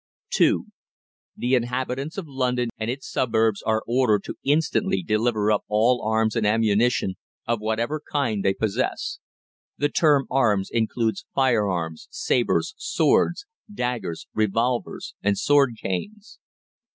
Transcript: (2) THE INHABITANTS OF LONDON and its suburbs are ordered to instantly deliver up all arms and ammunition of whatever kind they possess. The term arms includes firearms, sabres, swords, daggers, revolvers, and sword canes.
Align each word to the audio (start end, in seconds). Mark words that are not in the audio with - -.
(2) 0.33 0.65
THE 1.37 1.53
INHABITANTS 1.53 2.17
OF 2.17 2.25
LONDON 2.27 2.69
and 2.79 2.89
its 2.89 3.07
suburbs 3.07 3.61
are 3.61 3.83
ordered 3.87 4.23
to 4.23 4.33
instantly 4.43 5.03
deliver 5.03 5.51
up 5.51 5.63
all 5.67 6.01
arms 6.03 6.35
and 6.35 6.43
ammunition 6.43 7.17
of 7.45 7.59
whatever 7.61 8.01
kind 8.11 8.43
they 8.43 8.55
possess. 8.55 9.19
The 9.77 9.89
term 9.89 10.25
arms 10.31 10.71
includes 10.71 11.25
firearms, 11.35 12.07
sabres, 12.09 12.73
swords, 12.79 13.45
daggers, 13.71 14.25
revolvers, 14.33 15.13
and 15.21 15.37
sword 15.37 15.77
canes. 15.79 16.39